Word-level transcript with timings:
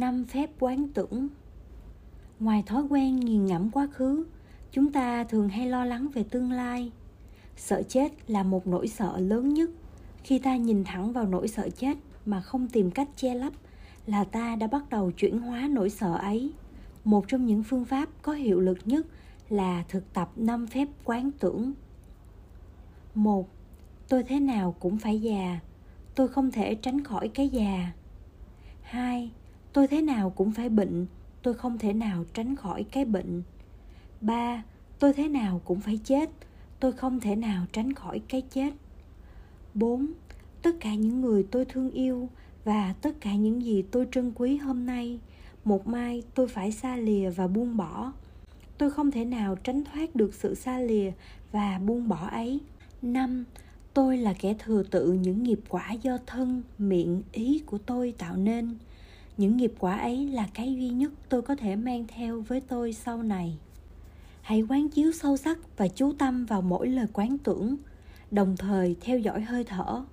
năm 0.00 0.24
phép 0.24 0.50
quán 0.58 0.88
tưởng. 0.94 1.28
Ngoài 2.40 2.62
thói 2.66 2.82
quen 2.82 3.16
nghiền 3.20 3.46
ngẫm 3.46 3.70
quá 3.70 3.88
khứ, 3.92 4.24
chúng 4.70 4.92
ta 4.92 5.24
thường 5.24 5.48
hay 5.48 5.68
lo 5.68 5.84
lắng 5.84 6.08
về 6.14 6.24
tương 6.30 6.52
lai. 6.52 6.92
Sợ 7.56 7.82
chết 7.88 8.30
là 8.30 8.42
một 8.42 8.66
nỗi 8.66 8.88
sợ 8.88 9.18
lớn 9.18 9.54
nhất. 9.54 9.70
Khi 10.22 10.38
ta 10.38 10.56
nhìn 10.56 10.84
thẳng 10.84 11.12
vào 11.12 11.26
nỗi 11.26 11.48
sợ 11.48 11.68
chết 11.76 11.98
mà 12.26 12.40
không 12.40 12.68
tìm 12.68 12.90
cách 12.90 13.08
che 13.16 13.34
lấp 13.34 13.52
là 14.06 14.24
ta 14.24 14.56
đã 14.56 14.66
bắt 14.66 14.90
đầu 14.90 15.10
chuyển 15.10 15.38
hóa 15.38 15.68
nỗi 15.70 15.90
sợ 15.90 16.16
ấy. 16.16 16.52
Một 17.04 17.28
trong 17.28 17.46
những 17.46 17.62
phương 17.62 17.84
pháp 17.84 18.08
có 18.22 18.32
hiệu 18.32 18.60
lực 18.60 18.78
nhất 18.84 19.06
là 19.48 19.84
thực 19.88 20.12
tập 20.12 20.30
năm 20.36 20.66
phép 20.66 20.88
quán 21.04 21.30
tưởng. 21.40 21.72
Một, 23.14 23.48
tôi 24.08 24.22
thế 24.22 24.40
nào 24.40 24.74
cũng 24.80 24.98
phải 24.98 25.20
già. 25.20 25.60
Tôi 26.14 26.28
không 26.28 26.50
thể 26.50 26.74
tránh 26.74 27.04
khỏi 27.04 27.28
cái 27.28 27.48
già. 27.48 27.92
Hai 28.82 29.30
tôi 29.74 29.86
thế 29.86 30.02
nào 30.02 30.30
cũng 30.30 30.52
phải 30.52 30.68
bệnh, 30.68 31.06
tôi 31.42 31.54
không 31.54 31.78
thể 31.78 31.92
nào 31.92 32.24
tránh 32.34 32.56
khỏi 32.56 32.84
cái 32.84 33.04
bệnh. 33.04 33.42
Ba, 34.20 34.62
tôi 34.98 35.12
thế 35.12 35.28
nào 35.28 35.60
cũng 35.64 35.80
phải 35.80 36.00
chết, 36.04 36.30
tôi 36.80 36.92
không 36.92 37.20
thể 37.20 37.36
nào 37.36 37.66
tránh 37.72 37.92
khỏi 37.92 38.22
cái 38.28 38.40
chết. 38.40 38.70
Bốn, 39.74 40.06
tất 40.62 40.76
cả 40.80 40.94
những 40.94 41.20
người 41.20 41.46
tôi 41.50 41.64
thương 41.64 41.90
yêu 41.90 42.28
và 42.64 42.94
tất 43.02 43.10
cả 43.20 43.34
những 43.34 43.62
gì 43.62 43.82
tôi 43.90 44.06
trân 44.12 44.32
quý 44.34 44.56
hôm 44.56 44.86
nay, 44.86 45.18
một 45.64 45.86
mai 45.86 46.22
tôi 46.34 46.48
phải 46.48 46.72
xa 46.72 46.96
lìa 46.96 47.30
và 47.30 47.46
buông 47.46 47.76
bỏ. 47.76 48.12
Tôi 48.78 48.90
không 48.90 49.10
thể 49.10 49.24
nào 49.24 49.56
tránh 49.56 49.84
thoát 49.84 50.16
được 50.16 50.34
sự 50.34 50.54
xa 50.54 50.78
lìa 50.78 51.12
và 51.52 51.80
buông 51.86 52.08
bỏ 52.08 52.28
ấy. 52.30 52.60
Năm, 53.02 53.44
tôi 53.94 54.18
là 54.18 54.34
kẻ 54.38 54.54
thừa 54.58 54.82
tự 54.90 55.12
những 55.12 55.42
nghiệp 55.42 55.60
quả 55.68 55.92
do 55.92 56.18
thân, 56.26 56.62
miệng, 56.78 57.22
ý 57.32 57.62
của 57.66 57.78
tôi 57.78 58.14
tạo 58.18 58.36
nên 58.36 58.74
những 59.36 59.56
nghiệp 59.56 59.72
quả 59.78 59.96
ấy 59.98 60.26
là 60.26 60.48
cái 60.54 60.74
duy 60.74 60.88
nhất 60.88 61.12
tôi 61.28 61.42
có 61.42 61.56
thể 61.56 61.76
mang 61.76 62.04
theo 62.08 62.40
với 62.40 62.60
tôi 62.60 62.92
sau 62.92 63.22
này. 63.22 63.58
Hãy 64.42 64.62
quán 64.62 64.88
chiếu 64.88 65.12
sâu 65.12 65.36
sắc 65.36 65.58
và 65.76 65.88
chú 65.88 66.12
tâm 66.12 66.46
vào 66.46 66.62
mỗi 66.62 66.88
lời 66.88 67.06
quán 67.12 67.38
tưởng, 67.38 67.76
đồng 68.30 68.56
thời 68.56 68.96
theo 69.00 69.18
dõi 69.18 69.40
hơi 69.40 69.64
thở. 69.64 70.04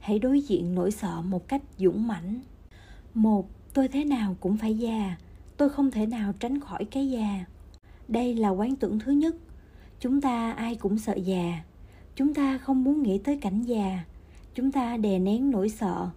Hãy 0.00 0.18
đối 0.18 0.40
diện 0.40 0.74
nỗi 0.74 0.90
sợ 0.90 1.22
một 1.22 1.48
cách 1.48 1.62
dũng 1.78 2.06
mãnh. 2.06 2.40
Một, 3.14 3.48
tôi 3.74 3.88
thế 3.88 4.04
nào 4.04 4.36
cũng 4.40 4.56
phải 4.56 4.78
già. 4.78 5.16
Tôi 5.56 5.68
không 5.68 5.90
thể 5.90 6.06
nào 6.06 6.32
tránh 6.40 6.60
khỏi 6.60 6.84
cái 6.84 7.10
già. 7.10 7.44
Đây 8.08 8.34
là 8.34 8.48
quán 8.48 8.76
tưởng 8.76 8.98
thứ 8.98 9.12
nhất. 9.12 9.36
Chúng 10.00 10.20
ta 10.20 10.52
ai 10.52 10.74
cũng 10.74 10.98
sợ 10.98 11.14
già. 11.14 11.62
Chúng 12.16 12.34
ta 12.34 12.58
không 12.58 12.84
muốn 12.84 13.02
nghĩ 13.02 13.18
tới 13.18 13.36
cảnh 13.36 13.62
già. 13.62 14.04
Chúng 14.54 14.72
ta 14.72 14.96
đè 14.96 15.18
nén 15.18 15.50
nỗi 15.50 15.68
sợ. 15.68 16.08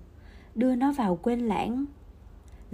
Đưa 0.55 0.75
nó 0.75 0.92
vào 0.92 1.20
quên 1.22 1.39
lãng 1.39 1.86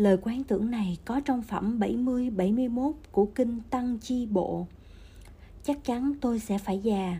lời 0.01 0.17
quán 0.21 0.43
tưởng 0.43 0.71
này 0.71 0.97
có 1.05 1.21
trong 1.25 1.41
phẩm 1.41 1.79
70 1.79 2.29
71 2.29 2.95
của 3.11 3.25
kinh 3.25 3.59
Tăng 3.69 3.97
Chi 3.97 4.25
Bộ. 4.25 4.67
Chắc 5.63 5.83
chắn 5.83 6.13
tôi 6.21 6.39
sẽ 6.39 6.57
phải 6.57 6.79
già. 6.79 7.19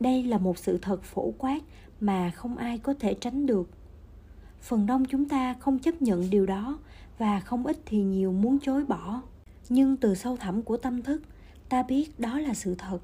Đây 0.00 0.22
là 0.22 0.38
một 0.38 0.58
sự 0.58 0.78
thật 0.82 1.02
phổ 1.02 1.34
quát 1.38 1.58
mà 2.00 2.30
không 2.30 2.56
ai 2.56 2.78
có 2.78 2.94
thể 2.94 3.14
tránh 3.14 3.46
được. 3.46 3.70
Phần 4.60 4.86
đông 4.86 5.04
chúng 5.04 5.28
ta 5.28 5.54
không 5.54 5.78
chấp 5.78 6.02
nhận 6.02 6.30
điều 6.30 6.46
đó 6.46 6.78
và 7.18 7.40
không 7.40 7.66
ít 7.66 7.76
thì 7.86 8.02
nhiều 8.02 8.32
muốn 8.32 8.58
chối 8.58 8.84
bỏ. 8.84 9.22
Nhưng 9.68 9.96
từ 9.96 10.14
sâu 10.14 10.36
thẳm 10.36 10.62
của 10.62 10.76
tâm 10.76 11.02
thức, 11.02 11.22
ta 11.68 11.82
biết 11.82 12.20
đó 12.20 12.38
là 12.38 12.54
sự 12.54 12.74
thật. 12.74 12.98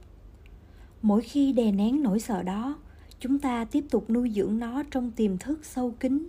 Mỗi 1.03 1.23
khi 1.23 1.53
đè 1.53 1.73
nén 1.73 2.03
nỗi 2.03 2.21
sợ 2.21 2.43
đó, 2.43 2.79
chúng 3.21 3.39
ta 3.39 3.65
tiếp 3.65 3.85
tục 3.91 4.11
nuôi 4.11 4.33
dưỡng 4.35 4.59
nó 4.59 4.83
trong 4.91 5.11
tiềm 5.11 5.39
thức 5.39 5.65
sâu 5.65 5.95
kín 6.01 6.29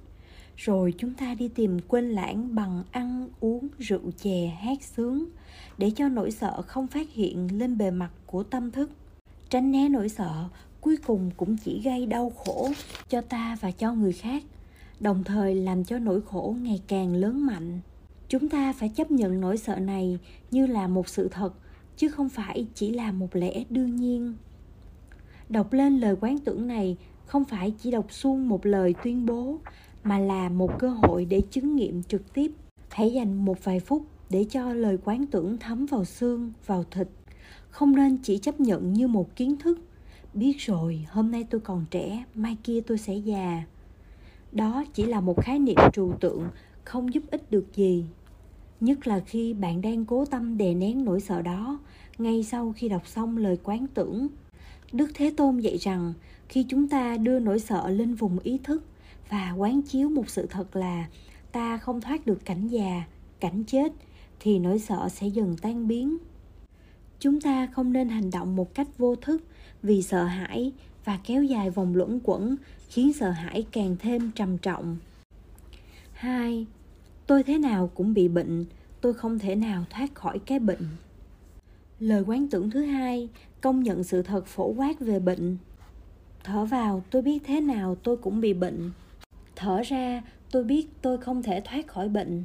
rồi 0.60 0.94
chúng 0.98 1.14
ta 1.14 1.34
đi 1.34 1.48
tìm 1.48 1.80
quên 1.88 2.10
lãng 2.10 2.56
bằng 2.56 2.84
ăn, 2.92 3.28
uống, 3.40 3.68
rượu 3.78 4.12
chè, 4.18 4.48
hát 4.48 4.84
sướng, 4.84 5.26
để 5.78 5.92
cho 5.96 6.10
nỗi 6.10 6.32
sợ 6.32 6.62
không 6.62 6.88
phát 6.88 7.14
hiện 7.14 7.60
lên 7.60 7.78
bề 7.78 7.92
mặt 7.92 8.10
của 8.26 8.44
tâm 8.44 8.72
thức. 8.72 8.92
Tránh 9.50 9.72
né 9.72 9.90
nỗi 9.90 10.10
sợ, 10.10 10.46
cuối 10.82 10.98
cùng 10.98 11.32
cũng 11.38 11.58
chỉ 11.58 11.82
gây 11.84 12.06
đau 12.06 12.30
khổ 12.30 12.70
cho 13.10 13.22
ta 13.22 13.58
và 13.62 13.72
cho 13.72 13.94
người 13.94 14.14
khác, 14.14 14.44
đồng 15.00 15.24
thời 15.24 15.56
làm 15.56 15.84
cho 15.84 16.00
nỗi 16.00 16.22
khổ 16.22 16.56
ngày 16.62 16.82
càng 16.88 17.14
lớn 17.14 17.46
mạnh. 17.46 17.80
Chúng 18.28 18.50
ta 18.50 18.74
phải 18.74 18.90
chấp 18.90 19.12
nhận 19.12 19.42
nỗi 19.42 19.58
sợ 19.58 19.76
này 19.76 20.20
như 20.52 20.68
là 20.68 20.88
một 20.88 21.10
sự 21.10 21.28
thật, 21.28 21.54
chứ 21.98 22.10
không 22.10 22.30
phải 22.30 22.68
chỉ 22.76 22.94
là 22.94 23.12
một 23.12 23.36
lẽ 23.36 23.64
đương 23.70 23.96
nhiên. 23.96 24.34
Đọc 25.50 25.74
lên 25.74 26.00
lời 26.00 26.16
quán 26.22 26.40
tưởng 26.40 26.68
này 26.68 26.98
không 27.26 27.46
phải 27.46 27.74
chỉ 27.80 27.92
đọc 27.92 28.06
suông 28.10 28.50
một 28.50 28.66
lời 28.66 28.96
tuyên 29.04 29.26
bố 29.26 29.58
mà 30.04 30.20
là 30.20 30.50
một 30.50 30.80
cơ 30.80 30.90
hội 30.90 31.26
để 31.26 31.42
chứng 31.52 31.76
nghiệm 31.76 32.04
trực 32.04 32.34
tiếp. 32.34 32.52
Hãy 32.90 33.14
dành 33.14 33.46
một 33.46 33.64
vài 33.64 33.80
phút 33.80 34.06
để 34.30 34.46
cho 34.50 34.74
lời 34.74 34.98
quán 35.04 35.26
tưởng 35.26 35.58
thấm 35.58 35.86
vào 35.86 36.06
xương, 36.06 36.54
vào 36.66 36.84
thịt. 36.92 37.08
Không 37.70 37.96
nên 37.96 38.18
chỉ 38.18 38.38
chấp 38.38 38.60
nhận 38.60 38.94
như 38.94 39.08
một 39.08 39.36
kiến 39.36 39.58
thức. 39.58 39.80
Biết 40.34 40.58
rồi, 40.58 41.06
hôm 41.10 41.32
nay 41.32 41.44
tôi 41.50 41.62
còn 41.62 41.86
trẻ, 41.92 42.24
mai 42.36 42.58
kia 42.64 42.82
tôi 42.82 42.98
sẽ 42.98 43.16
già. 43.16 43.64
Đó 44.52 44.84
chỉ 44.94 45.06
là 45.06 45.22
một 45.22 45.44
khái 45.44 45.60
niệm 45.60 45.78
trừu 45.94 46.14
tượng, 46.20 46.48
không 46.84 47.14
giúp 47.14 47.24
ích 47.32 47.52
được 47.52 47.76
gì. 47.76 48.06
Nhất 48.80 49.08
là 49.08 49.20
khi 49.20 49.54
bạn 49.54 49.82
đang 49.82 50.06
cố 50.06 50.26
tâm 50.26 50.58
đè 50.58 50.74
nén 50.74 51.06
nỗi 51.06 51.20
sợ 51.20 51.42
đó, 51.42 51.80
ngay 52.18 52.44
sau 52.44 52.74
khi 52.78 52.90
đọc 52.90 53.08
xong 53.08 53.38
lời 53.38 53.58
quán 53.64 53.86
tưởng. 53.94 54.28
Đức 54.92 55.12
thế 55.14 55.34
tôn 55.38 55.60
dạy 55.60 55.78
rằng, 55.78 56.14
khi 56.50 56.66
chúng 56.70 56.90
ta 56.90 57.18
đưa 57.18 57.40
nỗi 57.40 57.60
sợ 57.60 57.90
lên 57.90 58.16
vùng 58.16 58.40
ý 58.40 58.58
thức 58.64 58.84
và 59.30 59.52
quán 59.52 59.82
chiếu 59.82 60.10
một 60.10 60.30
sự 60.30 60.48
thật 60.50 60.76
là 60.76 61.08
ta 61.52 61.78
không 61.78 62.02
thoát 62.02 62.26
được 62.26 62.46
cảnh 62.46 62.68
già, 62.68 63.04
cảnh 63.40 63.64
chết, 63.68 63.92
thì 64.40 64.60
nỗi 64.60 64.80
sợ 64.80 65.10
sẽ 65.12 65.28
dần 65.28 65.56
tan 65.62 65.88
biến. 65.88 66.18
Chúng 67.20 67.42
ta 67.42 67.68
không 67.68 67.94
nên 67.94 68.10
hành 68.10 68.30
động 68.32 68.56
một 68.56 68.74
cách 68.74 68.88
vô 68.98 69.16
thức 69.16 69.44
vì 69.84 70.02
sợ 70.02 70.24
hãi 70.24 70.72
và 71.06 71.20
kéo 71.26 71.44
dài 71.44 71.70
vòng 71.70 71.96
luẩn 71.96 72.20
quẩn, 72.24 72.56
khiến 72.90 73.14
sợ 73.14 73.30
hãi 73.30 73.66
càng 73.72 73.96
thêm 74.00 74.32
trầm 74.36 74.58
trọng. 74.58 74.98
Hai, 76.14 76.66
tôi 77.28 77.44
thế 77.44 77.58
nào 77.58 77.92
cũng 77.94 78.14
bị 78.14 78.28
bệnh, 78.28 78.66
tôi 79.02 79.14
không 79.14 79.40
thể 79.40 79.56
nào 79.56 79.86
thoát 79.90 80.16
khỏi 80.16 80.40
cái 80.40 80.60
bệnh. 80.60 80.88
Lời 82.00 82.24
quán 82.28 82.48
tưởng 82.50 82.70
thứ 82.70 82.82
hai, 82.82 83.30
công 83.62 83.84
nhận 83.84 84.04
sự 84.04 84.22
thật 84.22 84.46
phổ 84.46 84.74
quát 84.74 85.00
về 85.00 85.20
bệnh. 85.20 85.58
Thở 86.44 86.66
vào, 86.66 87.04
tôi 87.10 87.22
biết 87.22 87.40
thế 87.46 87.62
nào 87.62 87.96
tôi 88.04 88.18
cũng 88.18 88.42
bị 88.42 88.54
bệnh 88.54 88.92
thở 89.60 89.82
ra, 89.82 90.22
tôi 90.52 90.64
biết 90.64 90.88
tôi 91.02 91.18
không 91.18 91.44
thể 91.44 91.62
thoát 91.62 91.88
khỏi 91.88 92.10
bệnh. 92.10 92.44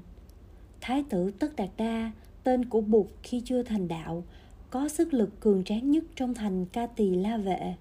Thái 0.81 1.05
tử 1.11 1.31
tất 1.31 1.57
đạt 1.57 1.69
đa, 1.77 2.13
tên 2.43 2.65
của 2.65 2.81
bụt 2.81 3.07
khi 3.23 3.43
chưa 3.45 3.63
thành 3.63 3.89
đạo, 3.89 4.25
có 4.71 4.89
sức 4.89 5.15
lực 5.15 5.41
cường 5.41 5.65
tráng 5.65 5.91
nhất 5.91 6.05
trong 6.17 6.35
thành 6.35 6.67
ca 6.67 6.87
tỳ 6.87 7.11
la 7.11 7.37
vệ. 7.37 7.75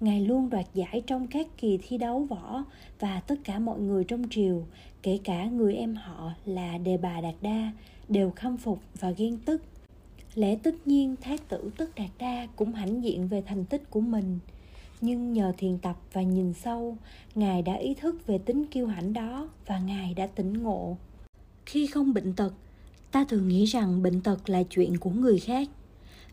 Ngài 0.00 0.20
luôn 0.20 0.50
đoạt 0.50 0.66
giải 0.74 1.02
trong 1.06 1.26
các 1.26 1.46
kỳ 1.56 1.78
thi 1.82 1.98
đấu 1.98 2.26
võ 2.30 2.64
và 3.00 3.20
tất 3.20 3.34
cả 3.44 3.58
mọi 3.58 3.80
người 3.80 4.04
trong 4.04 4.22
triều, 4.30 4.66
kể 5.02 5.18
cả 5.24 5.44
người 5.44 5.74
em 5.74 5.94
họ 5.94 6.32
là 6.44 6.78
đề 6.78 6.96
bà 6.96 7.20
đạt 7.20 7.34
đa, 7.40 7.72
đều 8.08 8.32
khâm 8.36 8.56
phục 8.56 8.80
và 9.00 9.10
ghen 9.10 9.38
tức. 9.38 9.62
Lẽ 10.34 10.56
tất 10.56 10.86
nhiên 10.86 11.14
thái 11.20 11.38
tử 11.38 11.70
tất 11.76 11.94
đạt 11.94 12.10
đa 12.18 12.46
cũng 12.56 12.72
hãnh 12.72 13.04
diện 13.04 13.28
về 13.28 13.42
thành 13.46 13.64
tích 13.64 13.90
của 13.90 14.00
mình 14.00 14.38
nhưng 15.02 15.32
nhờ 15.32 15.52
thiền 15.58 15.78
tập 15.78 15.96
và 16.12 16.22
nhìn 16.22 16.52
sâu, 16.52 16.96
ngài 17.34 17.62
đã 17.62 17.74
ý 17.74 17.94
thức 17.94 18.26
về 18.26 18.38
tính 18.38 18.66
kiêu 18.66 18.86
hãnh 18.86 19.12
đó 19.12 19.48
và 19.66 19.78
ngài 19.78 20.14
đã 20.14 20.26
tỉnh 20.26 20.62
ngộ. 20.62 20.96
Khi 21.66 21.86
không 21.86 22.14
bệnh 22.14 22.32
tật, 22.32 22.52
ta 23.10 23.24
thường 23.24 23.48
nghĩ 23.48 23.64
rằng 23.64 24.02
bệnh 24.02 24.20
tật 24.20 24.50
là 24.50 24.62
chuyện 24.70 24.96
của 24.96 25.10
người 25.10 25.38
khác. 25.38 25.68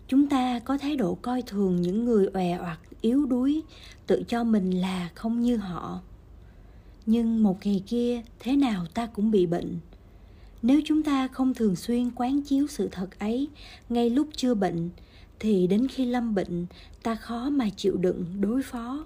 Chúng 0.08 0.30
ta 0.30 0.60
có 0.60 0.78
thái 0.78 0.96
độ 0.96 1.16
coi 1.16 1.42
thường 1.42 1.82
những 1.82 2.06
người 2.06 2.28
òe 2.34 2.58
oặt 2.58 2.80
yếu 3.02 3.26
đuối, 3.26 3.62
tự 4.08 4.24
cho 4.28 4.44
mình 4.44 4.72
là 4.72 5.10
không 5.16 5.42
như 5.42 5.58
họ. 5.58 6.02
Nhưng 7.06 7.44
một 7.44 7.66
ngày 7.66 7.84
kia, 7.88 8.22
thế 8.40 8.56
nào 8.56 8.86
ta 8.94 9.06
cũng 9.06 9.32
bị 9.32 9.46
bệnh. 9.46 9.80
Nếu 10.62 10.82
chúng 10.86 11.04
ta 11.04 11.28
không 11.28 11.54
thường 11.54 11.76
xuyên 11.76 12.12
quán 12.12 12.42
chiếu 12.42 12.68
sự 12.68 12.90
thật 12.92 13.20
ấy, 13.20 13.48
ngay 13.90 14.10
lúc 14.10 14.28
chưa 14.36 14.54
bệnh 14.54 14.90
thì 15.40 15.68
đến 15.68 15.88
khi 15.88 16.06
lâm 16.06 16.36
bệnh, 16.36 16.66
ta 17.04 17.16
khó 17.16 17.50
mà 17.50 17.70
chịu 17.70 17.98
đựng, 17.98 18.26
đối 18.42 18.64
phó. 18.64 19.06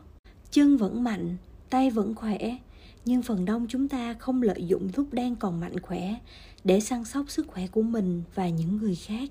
Chân 0.51 0.77
vẫn 0.77 1.03
mạnh, 1.03 1.37
tay 1.69 1.89
vẫn 1.89 2.15
khỏe. 2.15 2.57
Nhưng 3.05 3.21
phần 3.21 3.45
đông 3.45 3.65
chúng 3.69 3.87
ta 3.87 4.13
không 4.13 4.41
lợi 4.41 4.65
dụng 4.67 4.89
lúc 4.95 5.13
đang 5.13 5.35
còn 5.35 5.59
mạnh 5.59 5.79
khỏe 5.79 6.15
để 6.63 6.79
săn 6.79 7.05
sóc 7.05 7.29
sức 7.29 7.47
khỏe 7.47 7.67
của 7.67 7.81
mình 7.81 8.23
và 8.35 8.49
những 8.49 8.77
người 8.77 8.95
khác. 8.95 9.29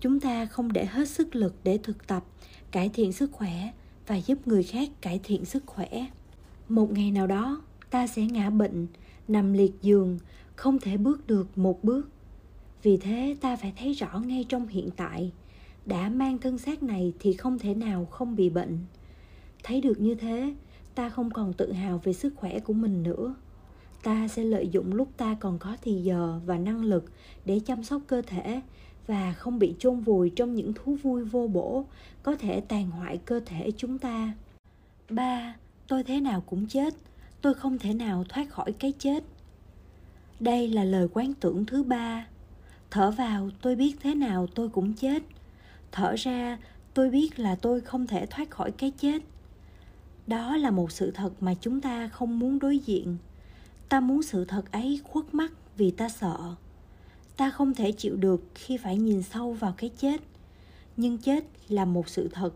Chúng 0.00 0.20
ta 0.20 0.46
không 0.46 0.72
để 0.72 0.86
hết 0.86 1.08
sức 1.08 1.36
lực 1.36 1.54
để 1.64 1.78
thực 1.82 2.06
tập, 2.06 2.24
cải 2.70 2.88
thiện 2.88 3.12
sức 3.12 3.32
khỏe 3.32 3.72
và 4.06 4.16
giúp 4.16 4.48
người 4.48 4.62
khác 4.62 4.88
cải 5.00 5.20
thiện 5.22 5.44
sức 5.44 5.62
khỏe. 5.66 6.06
Một 6.68 6.92
ngày 6.92 7.10
nào 7.10 7.26
đó, 7.26 7.62
ta 7.90 8.06
sẽ 8.06 8.22
ngã 8.22 8.50
bệnh, 8.50 8.86
nằm 9.28 9.52
liệt 9.52 9.72
giường, 9.82 10.18
không 10.56 10.78
thể 10.78 10.96
bước 10.96 11.26
được 11.26 11.58
một 11.58 11.84
bước. 11.84 12.08
Vì 12.82 12.96
thế, 12.96 13.36
ta 13.40 13.56
phải 13.56 13.72
thấy 13.78 13.92
rõ 13.92 14.18
ngay 14.18 14.44
trong 14.48 14.68
hiện 14.68 14.90
tại 14.96 15.32
đã 15.86 16.08
mang 16.08 16.38
thân 16.38 16.58
xác 16.58 16.82
này 16.82 17.12
thì 17.20 17.32
không 17.32 17.58
thể 17.58 17.74
nào 17.74 18.04
không 18.04 18.36
bị 18.36 18.50
bệnh 18.50 18.78
thấy 19.62 19.80
được 19.80 20.00
như 20.00 20.14
thế 20.14 20.54
ta 20.94 21.08
không 21.08 21.30
còn 21.30 21.52
tự 21.52 21.72
hào 21.72 22.00
về 22.04 22.12
sức 22.12 22.34
khỏe 22.36 22.60
của 22.60 22.72
mình 22.72 23.02
nữa 23.02 23.34
ta 24.02 24.28
sẽ 24.28 24.44
lợi 24.44 24.68
dụng 24.68 24.94
lúc 24.94 25.08
ta 25.16 25.36
còn 25.40 25.58
có 25.58 25.76
thì 25.82 25.92
giờ 26.02 26.40
và 26.46 26.58
năng 26.58 26.84
lực 26.84 27.04
để 27.44 27.60
chăm 27.60 27.82
sóc 27.82 28.02
cơ 28.06 28.22
thể 28.22 28.60
và 29.06 29.32
không 29.32 29.58
bị 29.58 29.74
chôn 29.78 30.00
vùi 30.00 30.30
trong 30.30 30.54
những 30.54 30.72
thú 30.72 30.96
vui 31.02 31.24
vô 31.24 31.46
bổ 31.46 31.84
có 32.22 32.36
thể 32.36 32.60
tàn 32.60 32.90
hoại 32.90 33.18
cơ 33.18 33.40
thể 33.46 33.70
chúng 33.76 33.98
ta. 33.98 34.32
Ba, 35.10 35.54
tôi 35.88 36.04
thế 36.04 36.20
nào 36.20 36.40
cũng 36.40 36.66
chết, 36.66 36.94
tôi 37.40 37.54
không 37.54 37.78
thể 37.78 37.94
nào 37.94 38.24
thoát 38.28 38.50
khỏi 38.50 38.72
cái 38.72 38.92
chết. 38.98 39.24
Đây 40.40 40.68
là 40.68 40.84
lời 40.84 41.08
quán 41.12 41.32
tưởng 41.40 41.66
thứ 41.66 41.82
ba. 41.82 42.26
Thở 42.90 43.10
vào, 43.10 43.50
tôi 43.62 43.76
biết 43.76 43.96
thế 44.02 44.14
nào 44.14 44.46
tôi 44.54 44.68
cũng 44.68 44.94
chết. 44.94 45.22
Thở 45.94 46.14
ra, 46.18 46.58
tôi 46.94 47.10
biết 47.10 47.38
là 47.38 47.54
tôi 47.54 47.80
không 47.80 48.06
thể 48.06 48.26
thoát 48.26 48.50
khỏi 48.50 48.70
cái 48.70 48.90
chết. 48.90 49.22
Đó 50.26 50.56
là 50.56 50.70
một 50.70 50.92
sự 50.92 51.10
thật 51.10 51.30
mà 51.40 51.54
chúng 51.60 51.80
ta 51.80 52.08
không 52.08 52.38
muốn 52.38 52.58
đối 52.58 52.78
diện. 52.78 53.16
Ta 53.88 54.00
muốn 54.00 54.22
sự 54.22 54.44
thật 54.44 54.72
ấy 54.72 55.00
khuất 55.04 55.34
mắt 55.34 55.52
vì 55.76 55.90
ta 55.90 56.08
sợ. 56.08 56.54
Ta 57.36 57.50
không 57.50 57.74
thể 57.74 57.92
chịu 57.92 58.16
được 58.16 58.42
khi 58.54 58.76
phải 58.76 58.96
nhìn 58.96 59.22
sâu 59.22 59.52
vào 59.52 59.74
cái 59.76 59.90
chết. 59.98 60.20
Nhưng 60.96 61.18
chết 61.18 61.44
là 61.68 61.84
một 61.84 62.08
sự 62.08 62.28
thật. 62.32 62.50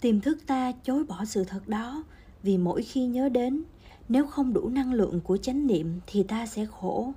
Tiềm 0.00 0.20
thức 0.20 0.38
ta 0.46 0.72
chối 0.84 1.04
bỏ 1.04 1.24
sự 1.24 1.44
thật 1.44 1.68
đó 1.68 2.04
vì 2.42 2.58
mỗi 2.58 2.82
khi 2.82 3.06
nhớ 3.06 3.28
đến 3.28 3.62
nếu 4.08 4.26
không 4.26 4.52
đủ 4.52 4.68
năng 4.68 4.92
lượng 4.92 5.20
của 5.20 5.36
chánh 5.36 5.66
niệm 5.66 6.00
thì 6.06 6.22
ta 6.22 6.46
sẽ 6.46 6.66
khổ. 6.66 7.12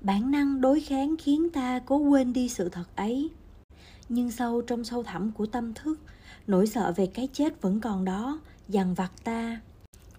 Bản 0.00 0.30
năng 0.30 0.60
đối 0.60 0.80
kháng 0.80 1.14
khiến 1.18 1.50
ta 1.50 1.78
cố 1.78 1.96
quên 1.96 2.32
đi 2.32 2.48
sự 2.48 2.68
thật 2.68 2.96
ấy 2.96 3.30
nhưng 4.08 4.30
sâu 4.30 4.62
trong 4.62 4.84
sâu 4.84 5.02
thẳm 5.02 5.32
của 5.32 5.46
tâm 5.46 5.74
thức 5.74 6.00
nỗi 6.46 6.66
sợ 6.66 6.92
về 6.96 7.06
cái 7.06 7.28
chết 7.32 7.62
vẫn 7.62 7.80
còn 7.80 8.04
đó 8.04 8.40
dằn 8.68 8.94
vặt 8.94 9.12
ta 9.24 9.60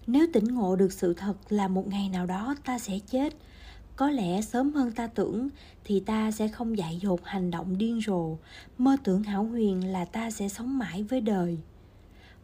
nếu 0.06 0.26
tỉnh 0.32 0.44
ngộ 0.44 0.76
được 0.76 0.92
sự 0.92 1.14
thật 1.14 1.34
là 1.48 1.68
một 1.68 1.88
ngày 1.88 2.08
nào 2.08 2.26
đó 2.26 2.54
ta 2.64 2.78
sẽ 2.78 2.98
chết 2.98 3.36
có 3.96 4.10
lẽ 4.10 4.42
sớm 4.42 4.72
hơn 4.72 4.92
ta 4.92 5.06
tưởng 5.06 5.48
thì 5.84 6.00
ta 6.00 6.30
sẽ 6.30 6.48
không 6.48 6.78
dại 6.78 6.98
dột 7.02 7.20
hành 7.24 7.50
động 7.50 7.78
điên 7.78 8.00
rồ 8.06 8.36
mơ 8.78 8.96
tưởng 9.04 9.22
hảo 9.22 9.44
huyền 9.44 9.92
là 9.92 10.04
ta 10.04 10.30
sẽ 10.30 10.48
sống 10.48 10.78
mãi 10.78 11.02
với 11.02 11.20
đời 11.20 11.58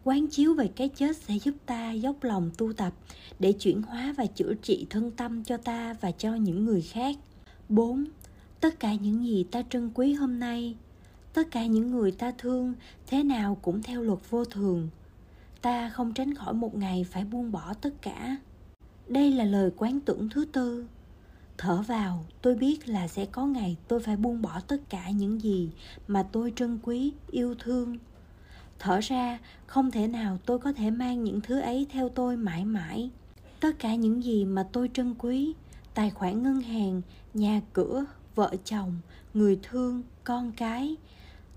quán 0.05 0.27
chiếu 0.27 0.55
về 0.55 0.69
cái 0.77 0.88
chết 0.88 1.17
sẽ 1.17 1.35
giúp 1.35 1.55
ta 1.67 1.93
dốc 1.93 2.25
lòng 2.25 2.50
tu 2.59 2.73
tập 2.73 2.93
để 3.38 3.53
chuyển 3.53 3.83
hóa 3.83 4.15
và 4.17 4.27
chữa 4.27 4.55
trị 4.62 4.87
thân 4.91 5.11
tâm 5.11 5.45
cho 5.45 5.56
ta 5.56 5.97
và 6.00 6.11
cho 6.11 6.35
những 6.35 6.65
người 6.65 6.83
khác 6.83 7.17
4. 7.69 8.05
Tất 8.61 8.81
cả 8.81 8.95
những 8.95 9.27
gì 9.27 9.45
ta 9.50 9.62
trân 9.71 9.91
quý 9.95 10.12
hôm 10.12 10.38
nay, 10.38 10.75
tất 11.32 11.50
cả 11.50 11.67
những 11.67 11.90
người 11.90 12.12
ta 12.12 12.32
thương, 12.38 12.75
thế 13.06 13.23
nào 13.23 13.58
cũng 13.62 13.82
theo 13.82 14.02
luật 14.02 14.19
vô 14.31 14.44
thường. 14.44 14.88
Ta 15.62 15.88
không 15.88 16.14
tránh 16.14 16.34
khỏi 16.34 16.55
một 16.55 16.75
ngày 16.75 17.06
phải 17.11 17.25
buông 17.25 17.52
bỏ 17.52 17.75
tất 17.75 18.02
cả. 18.02 18.37
Đây 19.08 19.32
là 19.32 19.44
lời 19.44 19.70
quán 19.76 20.00
tưởng 20.00 20.29
thứ 20.29 20.44
tư 20.44 20.87
thở 21.58 21.82
vào, 21.82 22.25
tôi 22.43 22.55
biết 22.55 22.88
là 22.88 23.08
sẽ 23.08 23.25
có 23.25 23.46
ngày 23.46 23.76
tôi 23.88 24.00
phải 24.00 24.17
buông 24.17 24.43
bỏ 24.43 24.61
tất 24.61 24.76
cả 24.88 25.11
những 25.11 25.43
gì 25.43 25.70
mà 26.08 26.23
tôi 26.23 26.52
trân 26.56 26.79
quý, 26.82 27.12
yêu 27.31 27.55
thương 27.58 27.99
thở 28.78 29.00
ra, 29.00 29.38
không 29.67 29.90
thể 29.90 30.08
nào 30.08 30.38
tôi 30.46 30.58
có 30.58 30.73
thể 30.73 30.90
mang 30.90 31.25
những 31.25 31.40
thứ 31.40 31.61
ấy 31.61 31.87
theo 31.90 32.08
tôi 32.08 32.37
mãi 32.37 32.64
mãi 32.64 33.11
tất 33.62 33.78
cả 33.78 33.94
những 33.94 34.25
gì 34.25 34.44
mà 34.44 34.67
tôi 34.73 34.90
trân 34.94 35.14
quý, 35.19 35.55
tài 35.94 36.11
khoản 36.11 36.43
ngân 36.43 36.61
hàng, 36.61 37.02
nhà 37.35 37.61
cửa 37.73 38.05
vợ 38.34 38.55
chồng 38.64 38.99
người 39.34 39.58
thương 39.62 40.02
con 40.25 40.52
cái 40.52 40.96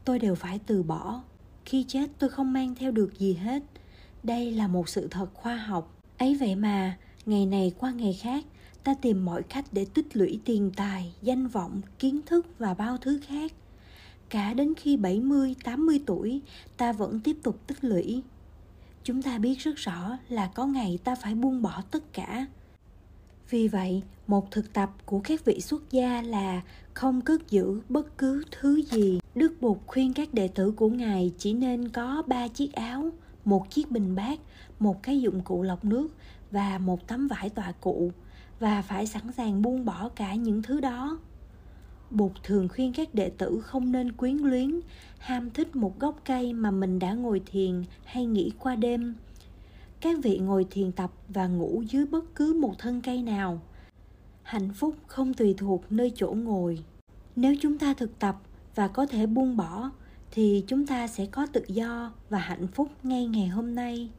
tôi 0.06 0.20
đều 0.20 0.36
phải 0.36 0.60
từ 0.60 0.84
bỏ 0.84 1.22
khi 1.66 1.86
chết 1.88 2.10
tôi 2.20 2.30
không 2.30 2.54
mang 2.54 2.76
theo 2.76 2.92
được 2.92 3.20
gì 3.20 3.34
hết 3.34 3.64
đây 4.24 4.52
là 4.52 4.68
một 4.68 4.90
sự 4.90 5.08
thật 5.12 5.28
khoa 5.34 5.56
học 5.56 5.98
ấy 6.18 6.38
vậy 6.40 6.56
mà 6.56 6.98
ngày 7.26 7.46
này 7.46 7.74
qua 7.80 7.92
ngày 7.92 8.14
khác 8.14 8.46
ta 8.86 8.94
tìm 8.94 9.26
mọi 9.26 9.44
cách 9.44 9.66
để 9.72 9.86
tích 9.94 10.18
lũy 10.18 10.40
tiền 10.46 10.72
tài, 10.76 11.14
danh 11.22 11.48
vọng, 11.48 11.82
kiến 12.00 12.22
thức 12.26 12.48
và 12.60 12.74
bao 12.74 12.98
thứ 12.98 13.20
khác. 13.28 13.54
Cả 14.30 14.54
đến 14.54 14.74
khi 14.78 14.98
70, 14.98 15.56
80 15.64 16.00
tuổi, 16.06 16.42
ta 16.78 16.94
vẫn 16.94 17.20
tiếp 17.20 17.38
tục 17.44 17.68
tích 17.68 17.84
lũy. 17.84 18.24
Chúng 19.04 19.22
ta 19.22 19.38
biết 19.38 19.60
rất 19.60 19.76
rõ 19.76 20.18
là 20.30 20.48
có 20.48 20.66
ngày 20.66 21.00
ta 21.04 21.16
phải 21.16 21.36
buông 21.36 21.62
bỏ 21.62 21.82
tất 21.92 22.14
cả. 22.14 22.46
Vì 23.50 23.68
vậy, 23.68 24.04
một 24.28 24.52
thực 24.52 24.74
tập 24.74 24.92
của 25.06 25.20
các 25.24 25.46
vị 25.46 25.62
xuất 25.62 25.92
gia 25.92 26.22
là 26.22 26.62
không 26.94 27.22
cất 27.22 27.50
giữ 27.50 27.82
bất 27.90 28.18
cứ 28.18 28.44
thứ 28.52 28.82
gì. 28.82 29.20
Đức 29.36 29.62
Bụt 29.62 29.78
khuyên 29.88 30.14
các 30.14 30.34
đệ 30.34 30.48
tử 30.48 30.72
của 30.72 30.90
Ngài 30.90 31.32
chỉ 31.38 31.54
nên 31.54 31.90
có 31.90 32.24
ba 32.28 32.48
chiếc 32.48 32.74
áo, 32.74 33.10
một 33.46 33.70
chiếc 33.70 33.92
bình 33.92 34.16
bát, 34.16 34.40
một 34.80 35.04
cái 35.04 35.22
dụng 35.22 35.42
cụ 35.42 35.62
lọc 35.62 35.86
nước 35.86 36.08
và 36.52 36.78
một 36.78 37.08
tấm 37.08 37.28
vải 37.28 37.50
tọa 37.50 37.72
cụ 37.72 38.12
và 38.60 38.82
phải 38.82 39.08
sẵn 39.08 39.32
sàng 39.32 39.62
buông 39.62 39.86
bỏ 39.86 40.10
cả 40.10 40.36
những 40.36 40.62
thứ 40.62 40.82
đó 40.82 41.20
bụt 42.10 42.32
thường 42.44 42.68
khuyên 42.68 42.94
các 42.94 43.14
đệ 43.14 43.30
tử 43.30 43.62
không 43.62 43.92
nên 43.92 44.12
quyến 44.12 44.38
luyến 44.38 44.80
ham 45.18 45.50
thích 45.50 45.76
một 45.76 46.00
gốc 46.00 46.22
cây 46.26 46.54
mà 46.54 46.72
mình 46.72 47.00
đã 47.00 47.14
ngồi 47.14 47.42
thiền 47.52 47.84
hay 48.06 48.26
nghỉ 48.26 48.52
qua 48.60 48.76
đêm 48.76 49.16
các 50.06 50.18
vị 50.24 50.40
ngồi 50.40 50.66
thiền 50.70 50.92
tập 50.92 51.12
và 51.28 51.48
ngủ 51.48 51.84
dưới 51.90 52.06
bất 52.06 52.36
cứ 52.36 52.54
một 52.54 52.74
thân 52.80 53.02
cây 53.02 53.22
nào. 53.22 53.62
Hạnh 54.44 54.70
phúc 54.74 54.96
không 55.08 55.34
tùy 55.34 55.56
thuộc 55.58 55.92
nơi 55.92 56.12
chỗ 56.16 56.28
ngồi. 56.28 56.84
Nếu 57.36 57.56
chúng 57.62 57.78
ta 57.78 57.94
thực 57.94 58.20
tập 58.20 58.42
và 58.76 58.88
có 58.88 59.06
thể 59.06 59.26
buông 59.26 59.58
bỏ, 59.58 59.92
thì 60.32 60.64
chúng 60.68 60.88
ta 60.88 61.08
sẽ 61.08 61.26
có 61.26 61.46
tự 61.46 61.62
do 61.68 62.12
và 62.30 62.40
hạnh 62.40 62.68
phúc 62.68 62.90
ngay 63.04 63.28
ngày 63.28 63.48
hôm 63.48 63.76
nay. 63.76 64.10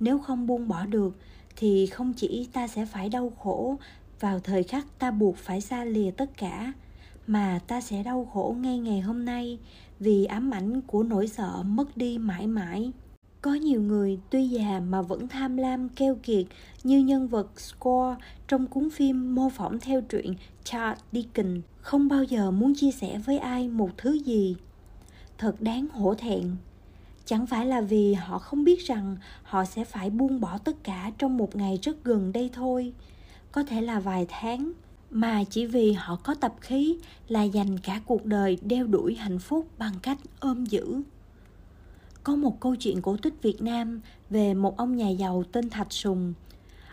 Nếu 0.00 0.18
không 0.18 0.46
buông 0.46 0.68
bỏ 0.68 0.86
được, 0.86 1.16
thì 1.56 1.86
không 1.86 2.12
chỉ 2.12 2.48
ta 2.52 2.68
sẽ 2.68 2.86
phải 2.86 3.08
đau 3.08 3.30
khổ 3.30 3.76
vào 4.20 4.40
thời 4.40 4.62
khắc 4.62 4.98
ta 4.98 5.10
buộc 5.10 5.36
phải 5.36 5.60
xa 5.60 5.84
lìa 5.84 6.10
tất 6.10 6.30
cả, 6.36 6.72
mà 7.26 7.60
ta 7.66 7.80
sẽ 7.80 8.02
đau 8.02 8.28
khổ 8.32 8.56
ngay 8.60 8.78
ngày 8.78 9.00
hôm 9.00 9.24
nay 9.24 9.58
vì 10.00 10.24
ám 10.24 10.50
ảnh 10.50 10.80
của 10.80 11.02
nỗi 11.02 11.28
sợ 11.28 11.62
mất 11.62 11.96
đi 11.96 12.18
mãi 12.18 12.46
mãi 12.46 12.92
có 13.44 13.54
nhiều 13.54 13.82
người 13.82 14.18
tuy 14.30 14.48
già 14.48 14.80
mà 14.88 15.02
vẫn 15.02 15.28
tham 15.28 15.56
lam, 15.56 15.88
keo 15.88 16.16
kiệt 16.22 16.46
như 16.84 16.98
nhân 16.98 17.28
vật 17.28 17.60
Score 17.60 18.16
trong 18.48 18.66
cuốn 18.66 18.90
phim 18.90 19.34
mô 19.34 19.48
phỏng 19.48 19.78
theo 19.80 20.00
truyện 20.00 20.34
Charles 20.64 20.98
Dickens. 21.12 21.64
Không 21.80 22.08
bao 22.08 22.24
giờ 22.24 22.50
muốn 22.50 22.74
chia 22.74 22.90
sẻ 22.90 23.18
với 23.26 23.38
ai 23.38 23.68
một 23.68 23.90
thứ 23.96 24.12
gì. 24.12 24.56
Thật 25.38 25.60
đáng 25.60 25.86
hổ 25.92 26.14
thẹn. 26.14 26.56
Chẳng 27.24 27.46
phải 27.46 27.66
là 27.66 27.80
vì 27.80 28.14
họ 28.14 28.38
không 28.38 28.64
biết 28.64 28.80
rằng 28.80 29.16
họ 29.42 29.64
sẽ 29.64 29.84
phải 29.84 30.10
buông 30.10 30.40
bỏ 30.40 30.58
tất 30.58 30.84
cả 30.84 31.10
trong 31.18 31.36
một 31.36 31.56
ngày 31.56 31.78
rất 31.82 32.04
gần 32.04 32.32
đây 32.32 32.50
thôi. 32.52 32.92
Có 33.52 33.62
thể 33.62 33.80
là 33.80 34.00
vài 34.00 34.26
tháng, 34.28 34.72
mà 35.10 35.44
chỉ 35.50 35.66
vì 35.66 35.92
họ 35.92 36.16
có 36.16 36.34
tập 36.34 36.54
khí 36.60 36.96
là 37.28 37.42
dành 37.42 37.78
cả 37.78 38.00
cuộc 38.06 38.24
đời 38.24 38.58
đeo 38.62 38.86
đuổi 38.86 39.14
hạnh 39.14 39.38
phúc 39.38 39.66
bằng 39.78 39.94
cách 40.02 40.18
ôm 40.40 40.64
giữ 40.64 41.02
có 42.24 42.36
một 42.36 42.60
câu 42.60 42.76
chuyện 42.76 43.02
cổ 43.02 43.16
tích 43.16 43.42
việt 43.42 43.62
nam 43.62 44.00
về 44.30 44.54
một 44.54 44.76
ông 44.76 44.96
nhà 44.96 45.08
giàu 45.08 45.44
tên 45.52 45.70
thạch 45.70 45.92
sùng. 45.92 46.34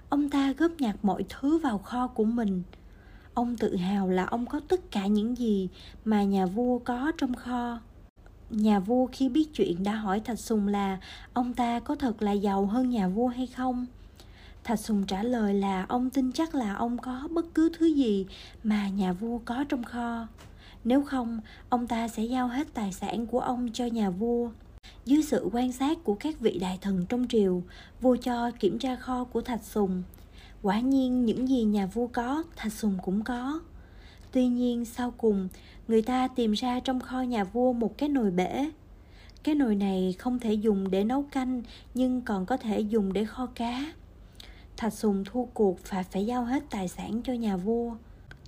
Ông 0.09 0.29
ta 0.29 0.53
góp 0.57 0.71
nhặt 0.79 0.95
mọi 1.03 1.25
thứ 1.29 1.57
vào 1.57 1.77
kho 1.77 2.07
của 2.07 2.23
mình. 2.23 2.63
Ông 3.33 3.57
tự 3.57 3.75
hào 3.75 4.09
là 4.09 4.25
ông 4.25 4.45
có 4.45 4.59
tất 4.67 4.91
cả 4.91 5.07
những 5.07 5.37
gì 5.37 5.69
mà 6.05 6.23
nhà 6.23 6.45
vua 6.45 6.79
có 6.79 7.11
trong 7.17 7.35
kho. 7.35 7.79
Nhà 8.49 8.79
vua 8.79 9.07
khi 9.11 9.29
biết 9.29 9.53
chuyện 9.53 9.83
đã 9.83 9.95
hỏi 9.95 10.19
thạch 10.19 10.39
sùng 10.39 10.67
là 10.67 10.99
ông 11.33 11.53
ta 11.53 11.79
có 11.79 11.95
thật 11.95 12.21
là 12.21 12.31
giàu 12.31 12.65
hơn 12.65 12.89
nhà 12.89 13.07
vua 13.07 13.27
hay 13.27 13.47
không? 13.47 13.85
Thạch 14.63 14.79
sùng 14.79 15.05
trả 15.05 15.23
lời 15.23 15.53
là 15.53 15.85
ông 15.89 16.09
tin 16.09 16.31
chắc 16.31 16.55
là 16.55 16.73
ông 16.73 16.97
có 16.97 17.27
bất 17.31 17.45
cứ 17.53 17.71
thứ 17.77 17.85
gì 17.85 18.25
mà 18.63 18.89
nhà 18.89 19.13
vua 19.13 19.39
có 19.45 19.65
trong 19.69 19.83
kho. 19.83 20.27
Nếu 20.83 21.03
không, 21.03 21.39
ông 21.69 21.87
ta 21.87 22.07
sẽ 22.07 22.23
giao 22.23 22.47
hết 22.47 22.73
tài 22.73 22.93
sản 22.93 23.25
của 23.25 23.39
ông 23.39 23.69
cho 23.73 23.85
nhà 23.85 24.09
vua 24.09 24.49
dưới 25.05 25.23
sự 25.23 25.49
quan 25.53 25.71
sát 25.71 26.03
của 26.03 26.15
các 26.19 26.39
vị 26.39 26.57
đại 26.59 26.77
thần 26.81 27.05
trong 27.09 27.27
triều, 27.27 27.63
vua 28.01 28.15
cho 28.15 28.51
kiểm 28.59 28.79
tra 28.79 28.95
kho 28.95 29.23
của 29.23 29.41
thạch 29.41 29.63
sùng. 29.63 30.03
Quả 30.61 30.79
nhiên 30.79 31.25
những 31.25 31.49
gì 31.49 31.63
nhà 31.63 31.85
vua 31.85 32.07
có, 32.07 32.43
thạch 32.55 32.73
sùng 32.73 32.97
cũng 33.03 33.23
có. 33.23 33.59
Tuy 34.31 34.47
nhiên 34.47 34.85
sau 34.85 35.11
cùng, 35.17 35.47
người 35.87 36.01
ta 36.01 36.27
tìm 36.27 36.53
ra 36.53 36.79
trong 36.79 36.99
kho 36.99 37.21
nhà 37.21 37.43
vua 37.43 37.73
một 37.73 37.97
cái 37.97 38.09
nồi 38.09 38.31
bể. 38.31 38.71
Cái 39.43 39.55
nồi 39.55 39.75
này 39.75 40.15
không 40.19 40.39
thể 40.39 40.53
dùng 40.53 40.91
để 40.91 41.03
nấu 41.03 41.23
canh, 41.31 41.61
nhưng 41.93 42.21
còn 42.21 42.45
có 42.45 42.57
thể 42.57 42.79
dùng 42.79 43.13
để 43.13 43.25
kho 43.25 43.45
cá. 43.45 43.93
Thạch 44.77 44.93
sùng 44.93 45.23
thua 45.25 45.45
cuộc 45.45 45.77
và 45.89 46.03
phải 46.03 46.25
giao 46.25 46.45
hết 46.45 46.63
tài 46.69 46.87
sản 46.87 47.21
cho 47.23 47.33
nhà 47.33 47.57
vua 47.57 47.91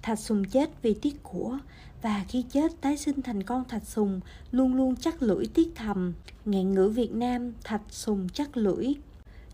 thạch 0.03 0.19
sùng 0.19 0.43
chết 0.45 0.69
vì 0.81 0.93
tiếc 0.93 1.23
của 1.23 1.57
và 2.01 2.25
khi 2.27 2.45
chết 2.49 2.81
tái 2.81 2.97
sinh 2.97 3.21
thành 3.21 3.43
con 3.43 3.65
thạch 3.65 3.85
sùng 3.85 4.19
luôn 4.51 4.75
luôn 4.75 4.95
chắc 4.95 5.21
lưỡi 5.21 5.45
tiếc 5.53 5.75
thầm 5.75 6.13
ngạn 6.45 6.71
ngữ 6.71 6.89
việt 6.89 7.11
nam 7.11 7.53
thạch 7.63 7.81
sùng 7.89 8.27
chắc 8.33 8.57
lưỡi 8.57 8.93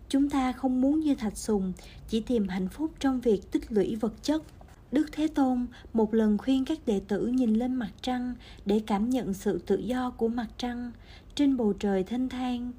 chúng 0.09 0.29
ta 0.29 0.51
không 0.51 0.81
muốn 0.81 0.99
như 0.99 1.15
thạch 1.15 1.37
sùng 1.37 1.73
chỉ 2.07 2.19
tìm 2.19 2.47
hạnh 2.47 2.67
phúc 2.67 2.91
trong 2.99 3.19
việc 3.19 3.51
tích 3.51 3.71
lũy 3.71 3.95
vật 3.95 4.13
chất 4.23 4.43
Đức 4.91 5.09
Thế 5.11 5.27
Tôn 5.27 5.65
một 5.93 6.13
lần 6.13 6.37
khuyên 6.37 6.65
các 6.65 6.79
đệ 6.85 7.01
tử 7.07 7.27
nhìn 7.27 7.53
lên 7.53 7.75
mặt 7.75 7.91
trăng 8.01 8.35
để 8.65 8.81
cảm 8.87 9.09
nhận 9.09 9.33
sự 9.33 9.61
tự 9.65 9.77
do 9.77 10.09
của 10.09 10.27
mặt 10.27 10.47
trăng 10.57 10.91
trên 11.35 11.57
bầu 11.57 11.73
trời 11.73 12.03
thanh 12.03 12.29
thang. 12.29 12.71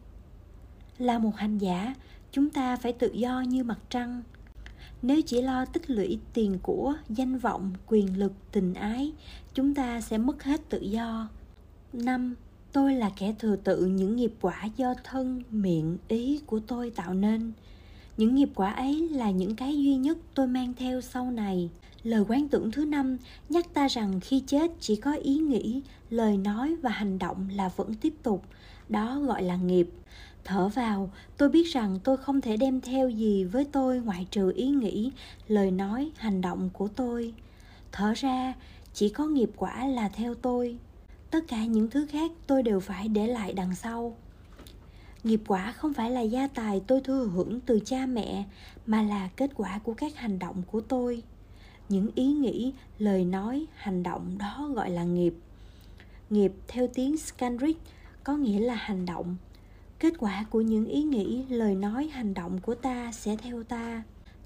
Là 0.98 1.18
một 1.18 1.36
hành 1.36 1.58
giả, 1.58 1.94
chúng 2.32 2.50
ta 2.50 2.76
phải 2.76 2.92
tự 2.92 3.12
do 3.12 3.40
như 3.40 3.64
mặt 3.64 3.78
trăng 3.90 4.22
nếu 5.02 5.20
chỉ 5.26 5.42
lo 5.42 5.64
tích 5.64 5.90
lũy 5.90 6.18
tiền 6.34 6.58
của 6.62 6.94
danh 7.08 7.38
vọng, 7.38 7.72
quyền 7.86 8.18
lực, 8.18 8.32
tình 8.52 8.74
ái, 8.74 9.12
chúng 9.54 9.74
ta 9.74 10.00
sẽ 10.00 10.18
mất 10.18 10.42
hết 10.42 10.68
tự 10.68 10.80
do. 10.80 11.28
Năm, 11.92 12.34
tôi 12.72 12.94
là 12.94 13.10
kẻ 13.18 13.34
thừa 13.38 13.56
tự 13.56 13.86
những 13.86 14.16
nghiệp 14.16 14.32
quả 14.40 14.68
do 14.76 14.94
thân, 15.04 15.42
miệng, 15.50 15.98
ý 16.08 16.40
của 16.46 16.60
tôi 16.60 16.90
tạo 16.90 17.14
nên. 17.14 17.52
Những 18.16 18.34
nghiệp 18.34 18.50
quả 18.54 18.72
ấy 18.72 19.08
là 19.08 19.30
những 19.30 19.56
cái 19.56 19.82
duy 19.82 19.96
nhất 19.96 20.18
tôi 20.34 20.46
mang 20.46 20.74
theo 20.74 21.00
sau 21.00 21.30
này. 21.30 21.70
Lời 22.02 22.24
quán 22.28 22.48
tưởng 22.48 22.70
thứ 22.70 22.84
năm 22.84 23.16
nhắc 23.48 23.74
ta 23.74 23.88
rằng 23.88 24.20
khi 24.20 24.42
chết 24.46 24.70
chỉ 24.80 24.96
có 24.96 25.12
ý 25.12 25.38
nghĩ, 25.38 25.82
lời 26.10 26.36
nói 26.36 26.76
và 26.82 26.90
hành 26.90 27.18
động 27.18 27.48
là 27.54 27.68
vẫn 27.76 27.94
tiếp 27.94 28.14
tục. 28.22 28.44
Đó 28.88 29.20
gọi 29.20 29.42
là 29.42 29.56
nghiệp 29.56 29.90
thở 30.44 30.68
vào. 30.68 31.10
Tôi 31.36 31.48
biết 31.48 31.72
rằng 31.72 31.98
tôi 32.04 32.16
không 32.16 32.40
thể 32.40 32.56
đem 32.56 32.80
theo 32.80 33.08
gì 33.08 33.44
với 33.44 33.64
tôi 33.72 34.00
ngoại 34.00 34.26
trừ 34.30 34.52
ý 34.56 34.68
nghĩ, 34.68 35.12
lời 35.48 35.70
nói, 35.70 36.10
hành 36.16 36.40
động 36.40 36.70
của 36.72 36.88
tôi. 36.88 37.34
Thở 37.92 38.12
ra, 38.16 38.54
chỉ 38.94 39.08
có 39.08 39.26
nghiệp 39.26 39.50
quả 39.56 39.86
là 39.86 40.08
theo 40.08 40.34
tôi. 40.34 40.78
Tất 41.30 41.44
cả 41.48 41.64
những 41.64 41.90
thứ 41.90 42.06
khác 42.06 42.30
tôi 42.46 42.62
đều 42.62 42.80
phải 42.80 43.08
để 43.08 43.26
lại 43.26 43.52
đằng 43.52 43.74
sau. 43.74 44.16
Nghiệp 45.24 45.40
quả 45.46 45.72
không 45.72 45.94
phải 45.94 46.10
là 46.10 46.20
gia 46.20 46.46
tài 46.46 46.80
tôi 46.86 47.00
thừa 47.00 47.30
hưởng 47.34 47.60
từ 47.60 47.80
cha 47.84 48.06
mẹ, 48.06 48.44
mà 48.86 49.02
là 49.02 49.28
kết 49.36 49.50
quả 49.54 49.80
của 49.84 49.94
các 49.94 50.16
hành 50.16 50.38
động 50.38 50.62
của 50.70 50.80
tôi. 50.80 51.22
Những 51.88 52.10
ý 52.14 52.26
nghĩ, 52.26 52.72
lời 52.98 53.24
nói, 53.24 53.66
hành 53.74 54.02
động 54.02 54.38
đó 54.38 54.70
gọi 54.74 54.90
là 54.90 55.04
nghiệp. 55.04 55.34
Nghiệp 56.30 56.52
theo 56.68 56.86
tiếng 56.94 57.16
Scanric 57.16 57.78
có 58.24 58.36
nghĩa 58.36 58.60
là 58.60 58.74
hành 58.74 59.06
động 59.06 59.36
kết 60.00 60.14
quả 60.18 60.44
của 60.50 60.60
những 60.60 60.86
ý 60.86 61.02
nghĩ, 61.02 61.44
lời 61.48 61.74
nói, 61.74 62.08
hành 62.12 62.34
động 62.34 62.60
của 62.60 62.74
ta 62.74 63.12
sẽ 63.12 63.36
theo 63.36 63.62
ta. 63.62 64.02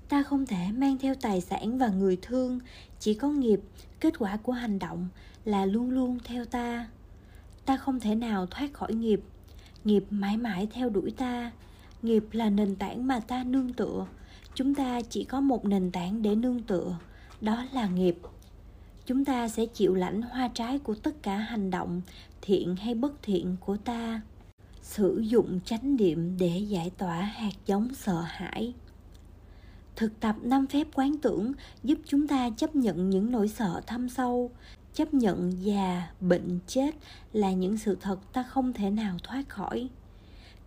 Ta 0.09 0.23
không 0.23 0.47
thể 0.47 0.67
mang 0.77 0.99
theo 0.99 1.15
tài 1.15 1.41
sản 1.41 1.79
và 1.79 1.89
người 1.89 2.19
thương, 2.23 2.61
chỉ 3.01 3.15
có 3.15 3.29
nghiệp. 3.29 3.61
Kết 4.01 4.19
quả 4.19 4.37
của 4.37 4.53
hành 4.53 4.79
động 4.79 5.09
là 5.45 5.67
luôn 5.67 5.91
luôn 5.91 6.19
theo 6.25 6.45
ta. 6.45 6.89
Ta 7.67 7.77
không 7.77 8.01
thể 8.01 8.15
nào 8.15 8.47
thoát 8.47 8.73
khỏi 8.73 8.95
nghiệp. 8.95 9.21
Nghiệp 9.85 10.05
mãi 10.11 10.37
mãi 10.37 10.69
theo 10.73 10.91
đuổi 10.91 11.11
ta. 11.11 11.53
Nghiệp 12.03 12.25
là 12.33 12.51
nền 12.51 12.77
tảng 12.77 13.07
mà 13.07 13.21
ta 13.21 13.45
nương 13.45 13.73
tựa. 13.73 14.07
Chúng 14.55 14.75
ta 14.75 15.01
chỉ 15.11 15.25
có 15.25 15.41
một 15.41 15.65
nền 15.65 15.91
tảng 15.91 16.23
để 16.23 16.35
nương 16.35 16.63
tựa, 16.63 16.97
đó 17.41 17.65
là 17.73 17.89
nghiệp. 17.89 18.19
Chúng 19.07 19.25
ta 19.25 19.49
sẽ 19.49 19.67
chịu 19.67 19.95
lãnh 19.95 20.23
hoa 20.23 20.49
trái 20.49 20.79
của 20.79 20.95
tất 20.95 21.23
cả 21.23 21.37
hành 21.37 21.71
động, 21.71 22.03
thiện 22.43 22.77
hay 22.77 22.95
bất 22.95 23.23
thiện 23.23 23.57
của 23.61 23.77
ta 23.77 24.21
sử 24.85 25.19
dụng 25.19 25.61
chánh 25.65 25.97
niệm 25.97 26.37
để 26.39 26.59
giải 26.59 26.91
tỏa 26.99 27.21
hạt 27.21 27.53
giống 27.67 27.95
sợ 27.95 28.21
hãi. 28.21 28.75
Thực 29.97 30.21
tập 30.21 30.37
năm 30.43 30.67
phép 30.67 30.87
quán 30.95 31.17
tưởng 31.23 31.53
giúp 31.83 31.99
chúng 32.07 32.27
ta 32.27 32.51
chấp 32.51 32.77
nhận 32.77 33.11
những 33.11 33.31
nỗi 33.31 33.49
sợ 33.49 33.81
thâm 33.87 34.09
sâu, 34.09 34.51
chấp 34.95 35.15
nhận 35.15 35.65
già, 35.65 36.11
bệnh, 36.21 36.59
chết 36.67 36.95
là 37.33 37.53
những 37.53 37.77
sự 37.77 37.97
thật 38.01 38.33
ta 38.33 38.43
không 38.43 38.73
thể 38.73 38.91
nào 38.91 39.17
thoát 39.23 39.49
khỏi. 39.49 39.89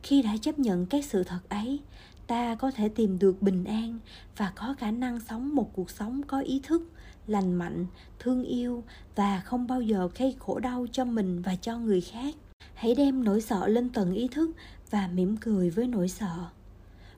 Khi 0.04 0.22
đã 0.22 0.38
chấp 0.42 0.60
nhận 0.60 0.86
các 0.86 1.06
sự 1.06 1.24
thật 1.24 1.40
ấy, 1.50 1.80
ta 2.28 2.56
có 2.56 2.72
thể 2.72 2.90
tìm 2.90 3.20
được 3.20 3.42
bình 3.42 3.64
an 3.64 4.00
và 4.38 4.52
có 4.56 4.76
khả 4.78 4.92
năng 4.92 5.20
sống 5.20 5.56
một 5.56 5.74
cuộc 5.74 5.90
sống 5.90 6.22
có 6.28 6.40
ý 6.40 6.62
thức, 6.64 6.92
lành 7.28 7.56
mạnh, 7.56 7.86
thương 8.20 8.44
yêu 8.44 8.84
và 9.16 9.40
không 9.40 9.68
bao 9.68 9.82
giờ 9.82 10.10
gây 10.18 10.36
khổ 10.40 10.60
đau 10.60 10.86
cho 10.92 11.06
mình 11.06 11.42
và 11.42 11.56
cho 11.56 11.78
người 11.78 12.02
khác 12.02 12.36
hãy 12.78 12.96
đem 12.96 13.24
nỗi 13.24 13.42
sợ 13.42 13.68
lên 13.68 13.90
tầng 13.90 14.14
ý 14.14 14.28
thức 14.28 14.52
và 14.90 15.08
mỉm 15.08 15.38
cười 15.38 15.70
với 15.70 15.88
nỗi 15.88 16.10
sợ. 16.10 16.46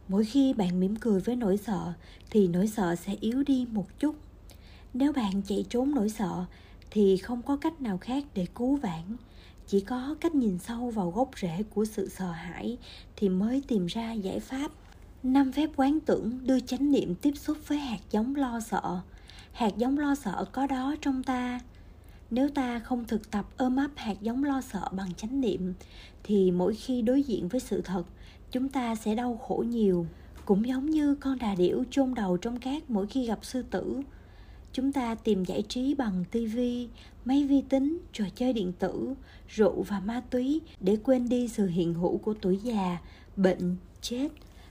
Mỗi 0.08 0.25
khi 0.25 0.54
bạn 0.54 0.80
mỉm 0.80 0.96
cười 0.96 1.20
với 1.20 1.36
nỗi 1.36 1.58
sợ, 1.58 1.94
thì 2.30 2.48
nỗi 2.48 2.68
sợ 2.68 2.96
sẽ 2.96 3.16
yếu 3.22 3.44
đi 3.44 3.68
một 3.72 4.00
chút. 4.00 4.16
Nếu 4.94 5.13
bạn 5.13 5.42
chạy 5.48 5.66
trốn 5.70 5.96
nỗi 5.96 6.10
sợ, 6.10 6.46
thì 6.92 7.18
không 7.18 7.42
có 7.42 7.56
cách 7.56 7.82
nào 7.82 7.98
khác 7.98 8.24
để 8.34 8.46
cứu 8.56 8.75
vãn. 8.75 9.18
Chỉ 9.68 9.80
có 9.80 10.16
cách 10.22 10.36
nhìn 10.36 10.60
sâu 10.60 10.89
vào 10.89 11.12
gốc 11.12 11.30
rễ 11.42 11.63
của 11.63 11.86
sự 11.86 12.10
sợ 12.10 12.32
hãi 12.32 12.78
thì 13.16 13.30
mới 13.30 13.63
tìm 13.68 13.86
ra 13.86 14.12
giải 14.12 14.39
pháp. 14.39 14.72
Năm 15.24 15.51
phép 15.51 15.70
quán 15.75 16.00
tưởng 16.00 16.39
đưa 16.44 16.60
chánh 16.60 16.92
niệm 16.92 17.16
tiếp 17.16 17.34
xúc 17.36 17.58
với 17.68 17.78
hạt 17.78 18.00
giống 18.12 18.36
lo 18.36 18.60
sợ. 18.60 19.00
Hạt 19.51 19.78
giống 19.78 19.98
lo 19.98 20.16
sợ 20.16 20.46
có 20.51 20.68
đó 20.68 20.96
trong 21.01 21.24
ta 21.24 21.60
nếu 22.31 22.50
ta 22.50 22.79
không 22.79 23.05
thực 23.05 23.31
tập 23.31 23.45
ôm 23.57 23.75
ấp 23.75 23.91
hạt 23.95 24.21
giống 24.21 24.43
lo 24.43 24.62
sợ 24.62 24.88
bằng 24.91 25.13
chánh 25.13 25.41
niệm, 25.41 25.74
thì 26.24 26.51
mỗi 26.51 26.75
khi 26.75 27.01
đối 27.01 27.24
diện 27.24 27.48
với 27.48 27.59
sự 27.59 27.81
thật, 27.81 28.03
chúng 28.51 28.69
ta 28.69 28.95
sẽ 28.95 29.15
đau 29.15 29.38
khổ 29.38 29.63
nhiều. 29.67 30.05
Cũng 30.45 30.67
giống 30.67 30.89
như 30.89 31.15
con 31.15 31.39
đà 31.39 31.55
điểu 31.55 31.83
chôn 31.91 32.13
đầu 32.13 32.38
trong 32.38 32.59
cát 32.59 32.89
mỗi 32.89 33.07
khi 33.07 33.25
gặp 33.25 33.39
sư 33.45 33.62
tử. 33.71 34.01
Chúng 34.74 34.91
ta 34.91 35.15
tìm 35.15 35.43
giải 35.43 35.63
trí 35.69 35.93
bằng 35.93 36.25
tivi 36.31 36.88
máy 37.25 37.45
vi 37.45 37.62
tính, 37.62 37.98
trò 38.13 38.25
chơi 38.36 38.53
điện 38.53 38.74
tử, 38.79 39.13
rượu 39.48 39.81
và 39.81 40.00
ma 40.00 40.21
túy 40.29 40.62
để 40.79 40.98
quên 41.03 41.29
đi 41.29 41.48
sự 41.48 41.67
hiện 41.67 41.93
hữu 41.93 42.17
của 42.17 42.33
tuổi 42.41 42.59
già, 42.63 42.98
bệnh, 43.36 43.75
chết 44.01 44.29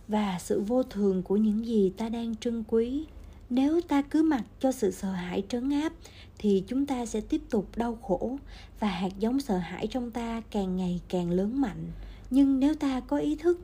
và 0.08 0.38
sự 0.40 0.60
vô 0.60 0.82
thường 0.82 1.22
của 1.22 1.36
những 1.36 1.66
gì 1.66 1.92
ta 1.96 2.08
đang 2.08 2.36
trân 2.36 2.64
quý 2.68 3.04
nếu 3.50 3.80
ta 3.80 4.02
cứ 4.02 4.22
mặc 4.22 4.44
cho 4.60 4.72
sự 4.72 4.90
sợ 4.90 5.10
hãi 5.10 5.42
trấn 5.48 5.70
áp, 5.70 5.92
thì 6.38 6.64
chúng 6.66 6.86
ta 6.86 7.06
sẽ 7.06 7.20
tiếp 7.20 7.40
tục 7.50 7.68
đau 7.76 7.98
khổ 8.02 8.38
và 8.80 8.88
hạt 8.88 9.18
giống 9.18 9.40
sợ 9.40 9.58
hãi 9.58 9.86
trong 9.86 10.10
ta 10.10 10.42
càng 10.50 10.76
ngày 10.76 11.00
càng 11.08 11.30
lớn 11.30 11.60
mạnh. 11.60 11.86
Nhưng 12.30 12.60
nếu 12.60 12.74
ta 12.74 13.00
có 13.00 13.16
ý 13.16 13.36
thức, 13.36 13.60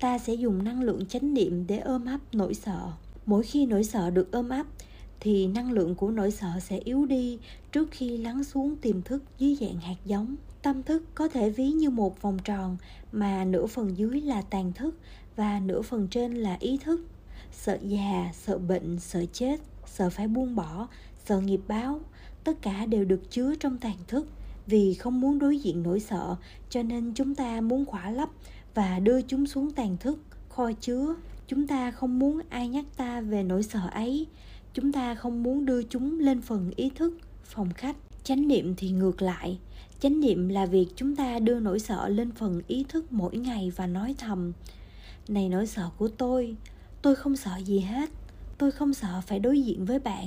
ta 0.00 0.18
sẽ 0.18 0.34
dùng 0.34 0.64
năng 0.64 0.82
lượng 0.82 1.06
chánh 1.06 1.34
niệm 1.34 1.64
để 1.66 1.78
ôm 1.78 2.06
ấp 2.06 2.20
nỗi 2.32 2.54
sợ. 2.54 2.92
Mỗi 3.26 3.42
khi 3.42 3.66
nỗi 3.66 3.84
sợ 3.84 4.10
được 4.10 4.32
ôm 4.32 4.48
ấp, 4.48 4.66
thì 5.20 5.46
năng 5.46 5.72
lượng 5.72 5.94
của 5.94 6.10
nỗi 6.10 6.30
sợ 6.30 6.48
sẽ 6.60 6.78
yếu 6.78 7.06
đi 7.06 7.38
trước 7.72 7.88
khi 7.90 8.16
lắng 8.16 8.44
xuống 8.44 8.76
tiềm 8.76 9.02
thức 9.02 9.22
dưới 9.38 9.54
dạng 9.60 9.80
hạt 9.80 9.96
giống. 10.04 10.36
Tâm 10.62 10.82
thức 10.82 11.02
có 11.14 11.28
thể 11.28 11.50
ví 11.50 11.70
như 11.70 11.90
một 11.90 12.22
vòng 12.22 12.38
tròn 12.44 12.76
mà 13.12 13.44
nửa 13.44 13.66
phần 13.66 13.98
dưới 13.98 14.20
là 14.20 14.42
tàn 14.42 14.72
thức 14.72 14.98
và 15.36 15.60
nửa 15.60 15.82
phần 15.82 16.08
trên 16.10 16.34
là 16.34 16.56
ý 16.60 16.78
thức 16.84 17.00
sợ 17.52 17.78
già, 17.82 18.30
sợ 18.32 18.58
bệnh, 18.58 18.98
sợ 18.98 19.24
chết, 19.32 19.60
sợ 19.86 20.10
phải 20.10 20.28
buông 20.28 20.56
bỏ, 20.56 20.88
sợ 21.24 21.40
nghiệp 21.40 21.60
báo. 21.68 22.00
Tất 22.44 22.62
cả 22.62 22.86
đều 22.86 23.04
được 23.04 23.30
chứa 23.30 23.54
trong 23.54 23.78
tàn 23.78 23.96
thức. 24.08 24.26
Vì 24.66 24.94
không 24.94 25.20
muốn 25.20 25.38
đối 25.38 25.58
diện 25.58 25.82
nỗi 25.82 26.00
sợ, 26.00 26.36
cho 26.70 26.82
nên 26.82 27.12
chúng 27.14 27.34
ta 27.34 27.60
muốn 27.60 27.84
khỏa 27.84 28.10
lấp 28.10 28.28
và 28.74 28.98
đưa 28.98 29.22
chúng 29.22 29.46
xuống 29.46 29.70
tàn 29.70 29.96
thức, 29.96 30.18
kho 30.48 30.72
chứa. 30.72 31.14
Chúng 31.46 31.66
ta 31.66 31.90
không 31.90 32.18
muốn 32.18 32.40
ai 32.48 32.68
nhắc 32.68 32.84
ta 32.96 33.20
về 33.20 33.42
nỗi 33.42 33.62
sợ 33.62 33.80
ấy. 33.92 34.26
Chúng 34.74 34.92
ta 34.92 35.14
không 35.14 35.42
muốn 35.42 35.66
đưa 35.66 35.82
chúng 35.82 36.20
lên 36.20 36.40
phần 36.40 36.70
ý 36.76 36.90
thức, 36.94 37.18
phòng 37.44 37.72
khách. 37.74 37.96
Chánh 38.24 38.48
niệm 38.48 38.74
thì 38.76 38.90
ngược 38.90 39.22
lại. 39.22 39.58
Chánh 40.00 40.20
niệm 40.20 40.48
là 40.48 40.66
việc 40.66 40.86
chúng 40.96 41.16
ta 41.16 41.38
đưa 41.38 41.60
nỗi 41.60 41.78
sợ 41.78 42.08
lên 42.08 42.30
phần 42.32 42.62
ý 42.66 42.84
thức 42.88 43.12
mỗi 43.12 43.36
ngày 43.36 43.72
và 43.76 43.86
nói 43.86 44.14
thầm, 44.18 44.52
này 45.28 45.48
nỗi 45.48 45.66
sợ 45.66 45.90
của 45.98 46.08
tôi 46.08 46.56
tôi 47.02 47.14
không 47.14 47.36
sợ 47.36 47.56
gì 47.64 47.80
hết. 47.80 48.10
Tôi 48.58 48.70
không 48.70 48.94
sợ 48.94 49.20
phải 49.26 49.38
đối 49.38 49.60
diện 49.60 49.84
với 49.84 49.98
bạn. 49.98 50.26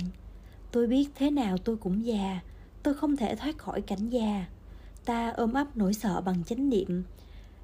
Tôi 0.71 0.87
biết 0.87 1.09
thế 1.15 1.31
nào 1.31 1.57
tôi 1.57 1.77
cũng 1.77 2.05
già. 2.05 2.39
Tôi 2.83 2.93
không 2.93 3.17
thể 3.17 3.35
thoát 3.35 3.57
khỏi 3.57 3.81
cảnh 3.81 4.09
già. 4.09 4.45
Ta 5.05 5.29
ôm 5.29 5.53
ấp 5.53 5.77
nỗi 5.77 5.93
sợ 5.93 6.21
bằng 6.21 6.43
chánh 6.43 6.69
niệm. 6.69 7.03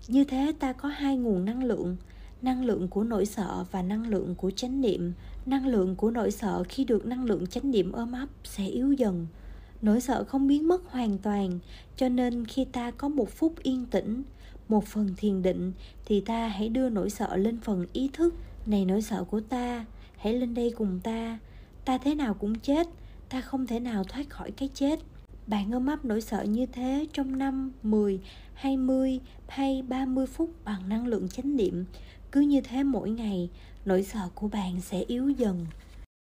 Như 0.08 0.24
thế 0.24 0.54
ta 0.60 0.74
có 0.74 0.90
hai 0.90 1.18
nguồn 1.18 1.46
năng 1.46 1.64
lượng. 1.64 1.98
Năng 2.42 2.66
lượng 2.66 2.88
của 2.88 3.04
nỗi 3.04 3.26
sợ 3.26 3.66
và 3.72 3.82
năng 3.82 4.08
lượng 4.08 4.36
của 4.36 4.52
chánh 4.52 4.82
niệm. 4.82 5.14
Năng 5.46 5.68
lượng 5.68 5.96
của 5.96 6.12
nỗi 6.12 6.32
sợ 6.32 6.64
khi 6.70 6.86
được 6.86 7.06
năng 7.06 7.26
lượng 7.26 7.48
chánh 7.48 7.72
niệm 7.72 7.92
ôm 7.92 8.12
ấp 8.12 8.28
sẽ 8.44 8.68
yếu 8.68 8.92
dần. 8.92 9.28
Nỗi 9.82 10.02
sợ 10.02 10.24
không 10.24 10.48
biến 10.48 10.68
mất 10.68 10.82
hoàn 10.92 11.18
toàn, 11.18 11.60
cho 11.96 12.10
nên 12.10 12.46
khi 12.46 12.66
ta 12.66 12.92
có 12.92 13.10
một 13.10 13.30
phút 13.30 13.64
yên 13.64 13.86
tĩnh, 13.86 14.24
một 14.70 14.86
phần 14.86 15.14
thiền 15.18 15.42
định, 15.42 15.74
thì 16.06 16.22
ta 16.22 16.48
hãy 16.48 16.70
đưa 16.70 16.90
nỗi 16.90 17.10
sợ 17.10 17.36
lên 17.36 17.60
phần 17.62 17.86
ý 17.94 18.10
thức 18.14 18.34
này 18.68 18.86
nỗi 18.86 19.02
sợ 19.02 19.24
của 19.24 19.40
ta 19.40 19.86
hãy 20.18 20.34
lên 20.34 20.54
đây 20.54 20.74
cùng 20.78 21.00
ta. 21.04 21.40
Ta 21.86 21.98
thế 21.98 22.16
nào 22.16 22.34
cũng 22.34 22.60
chết 22.60 22.88
ta 23.30 23.42
không 23.42 23.68
thể 23.68 23.80
nào 23.80 24.04
thoát 24.04 24.30
khỏi 24.30 24.52
cái 24.52 24.70
chết. 24.74 25.00
Bạn 25.48 25.72
ôm 25.72 25.86
ấp 25.86 26.06
nỗi 26.06 26.22
sợ 26.22 26.44
như 26.44 26.66
thế 26.66 27.08
trong 27.14 27.38
năm, 27.38 27.72
10, 27.84 28.20
20 28.54 29.20
hay 29.48 29.82
30 29.82 30.28
phút 30.28 30.50
bằng 30.66 30.90
năng 30.90 31.08
lượng 31.08 31.30
chánh 31.30 31.56
niệm. 31.56 31.86
Cứ 32.32 32.42
như 32.42 32.62
thế 32.62 32.84
mỗi 32.84 33.10
ngày, 33.10 33.50
nỗi 33.86 34.04
sợ 34.04 34.30
của 34.36 34.48
bạn 34.48 34.82
sẽ 34.82 35.02
yếu 35.02 35.30
dần. 35.30 35.66